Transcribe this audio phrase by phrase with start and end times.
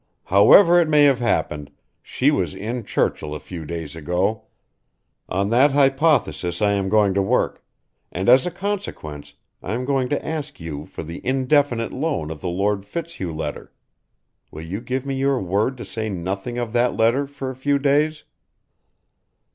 [0.23, 1.69] However it may have happened,
[2.01, 4.45] she was in Churchill a few days ago.
[5.29, 7.63] On that hypothesis I am going to work,
[8.11, 12.41] and as a consequence I am going to ask you for the indefinite loan of
[12.41, 13.71] the Lord Fitzhugh letter.
[14.49, 17.77] Will you give me your word to say nothing of that letter for a few
[17.77, 18.23] days?"